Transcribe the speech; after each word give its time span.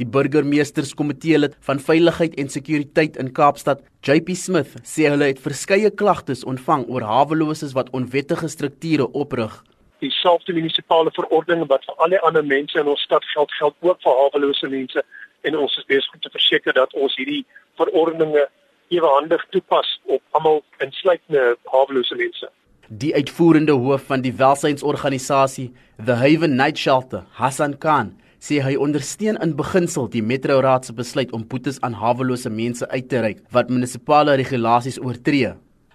Die 0.00 0.06
burgemeesterskomitee 0.06 1.38
lid 1.38 1.52
van 1.62 1.78
veiligheid 1.78 2.32
en 2.42 2.48
sekuriteit 2.50 3.14
in 3.22 3.28
Kaapstad, 3.32 3.84
JP 4.02 4.34
Smith, 4.34 4.72
sê 4.82 5.06
hulle 5.06 5.28
het 5.28 5.42
verskeie 5.42 5.92
klagtes 5.94 6.42
ontvang 6.50 6.88
oor 6.90 7.06
haweloses 7.06 7.76
wat 7.78 7.92
onwettige 7.94 8.50
strukture 8.50 9.06
oprig. 9.14 9.54
Dieselfde 10.02 10.56
munisipale 10.56 11.12
verordeninge 11.14 11.68
wat 11.70 11.86
vir 11.86 12.02
al 12.02 12.10
die 12.10 12.20
ander 12.26 12.42
mense 12.42 12.80
in 12.80 12.90
ons 12.90 13.04
stad 13.06 13.22
geld, 13.36 13.54
geld 13.60 13.76
ook 13.86 14.02
vir 14.02 14.18
hawelose 14.22 14.72
mense 14.72 15.04
en 15.46 15.60
ons 15.62 15.78
is 15.78 15.86
besig 15.86 16.18
om 16.18 16.24
te 16.26 16.34
verseker 16.34 16.74
dat 16.74 16.98
ons 16.98 17.14
hierdie 17.20 17.44
verordeninge 17.78 18.48
ewehandig 18.90 19.46
toepas 19.54 19.94
op 20.10 20.22
almal 20.34 20.60
insluitende 20.82 21.54
hawelose 21.70 22.18
mense. 22.18 22.50
Die 22.90 23.14
uitvoerende 23.14 23.78
hoof 23.78 24.10
van 24.10 24.26
die 24.26 24.34
welsynsorganisasie 24.42 25.70
The 26.02 26.18
Haven 26.18 26.58
Night 26.58 26.82
Shelter, 26.82 27.22
Hassan 27.38 27.78
Khan, 27.78 28.16
sê 28.44 28.58
hy 28.60 28.74
ondersteun 28.76 29.38
in 29.44 29.54
beginsel 29.56 30.10
die 30.12 30.22
Metro 30.22 30.58
Raad 30.64 30.84
se 30.84 30.92
besluit 30.96 31.30
om 31.32 31.46
boetes 31.48 31.78
aan 31.86 31.96
hawelose 31.96 32.50
mense 32.52 32.88
uit 32.90 33.06
te 33.08 33.22
reik 33.24 33.40
wat 33.56 33.70
munisipale 33.72 34.34
regulasies 34.40 35.00
oortree. 35.00 35.54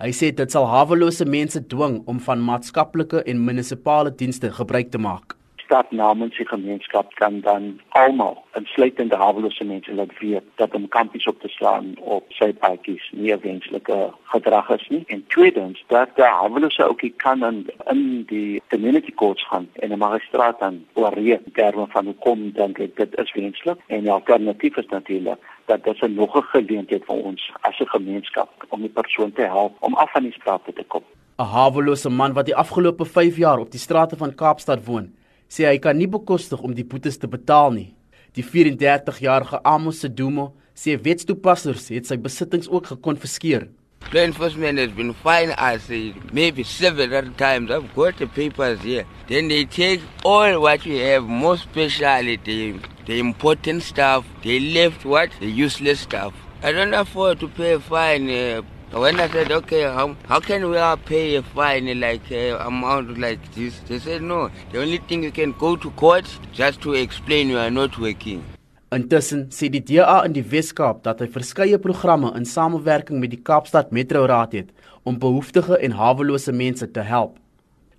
Hy 0.00 0.12
sê 0.16 0.30
dit 0.32 0.54
sal 0.54 0.68
hawelose 0.70 1.26
mense 1.28 1.60
dwing 1.74 1.98
om 2.08 2.22
van 2.28 2.40
maatskaplike 2.46 3.20
en 3.28 3.44
munisipale 3.44 4.14
dienste 4.22 4.48
gebruik 4.56 4.88
te 4.94 5.02
maak 5.08 5.36
stad 5.70 5.92
namens 5.92 6.36
die 6.36 6.46
gemeenskap 6.46 7.14
kan 7.14 7.40
dan 7.40 7.80
almal 7.88 8.42
insluitende 8.58 9.16
hawelose 9.16 9.64
mense 9.64 9.92
laat 9.94 10.10
weet 10.18 10.42
dat 10.58 10.74
om 10.74 10.88
kampies 10.88 11.26
op 11.30 11.38
te 11.40 11.48
slaan 11.48 11.92
op 12.14 12.26
sy 12.34 12.48
paadjies 12.62 13.04
nie 13.14 13.36
wenslike 13.44 13.98
gedrag 14.32 14.70
is 14.74 14.86
nie. 14.90 15.04
En 15.14 15.22
tweedens 15.34 15.84
dat 15.94 16.10
die 16.16 16.26
hawelose 16.26 16.88
ook 16.88 17.04
kan 17.22 17.44
in, 17.46 17.60
in 17.92 18.02
die 18.32 18.62
community 18.74 19.14
courts 19.14 19.46
gaan 19.46 19.68
en 19.72 19.92
'n 19.92 19.98
magistraat 19.98 20.58
dan 20.58 20.82
oorreed 20.92 21.46
terme 21.54 21.86
van 21.94 22.04
hoe 22.04 22.18
kom 22.26 22.50
dink 22.58 22.78
ek 22.78 22.96
dit 22.96 23.18
is 23.18 23.32
wenslik. 23.32 23.78
En 23.86 24.00
die 24.00 24.12
alternatief 24.12 24.76
is 24.76 24.90
natuurlik 24.90 25.38
dat 25.66 25.84
dit 25.84 26.02
'n 26.02 26.14
nog 26.14 26.34
'n 26.36 26.50
geleentheid 26.50 27.04
vir 27.04 27.22
ons 27.30 27.52
as 27.60 27.78
'n 27.78 27.94
gemeenskap 27.96 28.50
om 28.68 28.80
die 28.80 28.96
persoon 29.00 29.32
te 29.32 29.42
help 29.42 29.76
om 29.80 29.94
af 29.94 30.10
van 30.10 30.22
die 30.22 30.32
strate 30.32 30.72
te 30.72 30.84
kom. 30.88 31.04
'n 31.38 31.52
hawelose 31.54 32.10
man 32.10 32.32
wat 32.32 32.46
die 32.46 32.56
afgelope 32.56 33.04
5 33.04 33.36
jaar 33.36 33.58
op 33.58 33.70
die 33.70 33.80
strate 33.80 34.16
van 34.16 34.34
Kaapstad 34.34 34.84
woon 34.84 35.18
sê 35.50 35.66
hy 35.66 35.80
kan 35.82 35.98
nie 35.98 36.08
bekostig 36.10 36.62
om 36.62 36.74
die 36.76 36.86
boetes 36.86 37.18
te 37.18 37.28
betaal 37.28 37.74
nie. 37.74 37.90
Die 38.38 38.46
34-jarige 38.46 39.58
Amos 39.66 40.00
Sedumo 40.04 40.52
sê 40.78 40.94
wetstoepassers 40.94 41.90
het 41.90 42.06
sy 42.06 42.16
besittings 42.22 42.70
ook 42.70 42.92
gekonfiskeer. 42.94 43.66
Law 44.12 44.22
enforcement 44.22 44.78
has 44.78 44.90
been 44.90 45.12
fine 45.12 45.52
us 45.58 45.88
maybe 46.32 46.64
several 46.64 47.30
times. 47.36 47.70
I've 47.70 47.94
got 47.94 48.16
the 48.16 48.26
papers 48.26 48.80
here. 48.80 49.04
Then 49.28 49.48
they 49.48 49.66
take 49.66 50.00
all 50.24 50.60
what 50.60 50.84
we 50.84 50.98
have, 50.98 51.24
most 51.24 51.66
especially 51.66 52.36
the, 52.36 52.74
the 53.06 53.20
important 53.20 53.82
stuff. 53.82 54.24
They 54.42 54.58
left 54.58 55.04
what? 55.04 55.30
The 55.38 55.46
useless 55.46 56.00
stuff. 56.00 56.34
I 56.62 56.72
don't 56.72 56.94
afford 56.94 57.38
to 57.40 57.48
pay 57.48 57.74
a 57.74 57.80
fine. 57.80 58.28
Uh, 58.28 58.62
When 58.92 59.20
I 59.20 59.28
said, 59.30 59.52
okay, 59.52 59.82
how, 59.82 60.16
how 60.26 60.40
can 60.40 60.68
we 60.68 60.76
all 60.76 60.96
pay 60.96 61.36
a 61.36 61.42
fine 61.42 62.00
like 62.00 62.26
uh, 62.32 62.58
amount 62.66 63.18
like 63.20 63.38
this? 63.54 63.78
They 63.86 64.00
said, 64.00 64.20
no, 64.20 64.50
the 64.72 64.80
only 64.80 64.98
thing 64.98 65.22
you 65.22 65.30
can 65.30 65.52
go 65.52 65.76
to 65.76 65.90
court 65.92 66.26
just 66.52 66.80
to 66.80 66.94
explain 66.94 67.48
you 67.50 67.58
are 67.58 67.70
not 67.70 67.96
working. 68.00 68.42
Intussen 68.90 69.44
sê 69.54 69.68
die 69.70 69.78
DA 69.86 70.24
in 70.26 70.34
die 70.34 70.42
Wes-Kaap 70.42 71.04
dat 71.04 71.20
hy 71.22 71.28
verskeie 71.30 71.78
programme 71.78 72.32
in 72.34 72.42
samewerking 72.42 73.20
met 73.22 73.30
die 73.30 73.38
Kaapstad 73.38 73.92
Metro 73.94 74.24
Raad 74.26 74.56
het 74.58 74.74
om 75.06 75.20
behoeftige 75.22 75.78
en 75.78 75.94
hawelose 75.94 76.50
mense 76.50 76.90
te 76.90 77.06
help. 77.06 77.36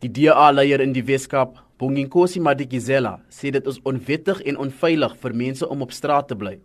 Die 0.00 0.08
DA-leier 0.08 0.80
in 0.80 0.96
die 0.96 1.04
Wes-Kaap, 1.04 1.60
Bonginkosi 1.76 2.40
Madikizela, 2.40 3.18
sê 3.28 3.52
dit 3.52 3.68
is 3.68 3.76
onwettig 3.84 4.40
en 4.48 4.56
onveilig 4.64 5.20
vir 5.20 5.36
mense 5.44 5.68
om 5.68 5.84
op 5.84 5.92
straat 5.92 6.32
te 6.32 6.40
bly. 6.40 6.56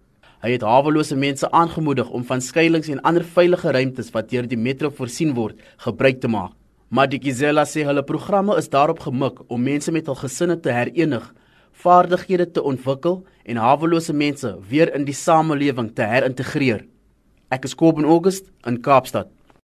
Hy 0.43 0.57
het 0.57 0.63
hawelose 0.67 1.15
mense 1.15 1.47
aangemoedig 1.55 2.09
om 2.11 2.23
van 2.27 2.41
skuilings 2.43 2.89
en 2.91 2.99
ander 3.07 3.23
veilige 3.23 3.71
ruimtes 3.71 4.09
wat 4.11 4.27
deur 4.27 4.43
die 4.43 4.59
metro 4.59 4.89
voorsien 4.91 5.29
word, 5.37 5.55
gebruik 5.85 6.19
te 6.19 6.27
maak. 6.27 6.51
Madikizela 6.91 7.63
sê 7.63 7.85
hulle 7.87 8.03
programme 8.03 8.57
is 8.59 8.67
daarop 8.67 8.99
gemik 9.05 9.39
om 9.47 9.63
mense 9.63 9.93
met 9.95 10.09
hul 10.11 10.17
gesinne 10.19 10.57
te 10.59 10.73
herenig, 10.75 11.23
vaardighede 11.79 12.49
te 12.57 12.63
ontwikkel 12.73 13.21
en 13.47 13.61
hawelose 13.63 14.11
mense 14.11 14.51
weer 14.67 14.91
in 14.91 15.07
die 15.07 15.15
samelewing 15.15 15.93
te 15.95 16.03
herintegreer. 16.11 16.83
Ek 17.47 17.63
is 17.63 17.77
Kobben 17.79 18.03
August 18.03 18.51
in 18.67 18.81
Kaapstad. 18.83 19.31